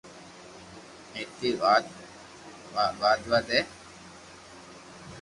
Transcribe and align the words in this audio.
ايني 1.15 1.49
واڌوا 3.01 3.39
دي 3.47 3.59